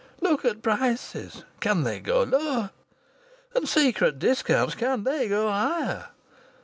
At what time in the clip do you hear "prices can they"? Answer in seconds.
0.63-1.99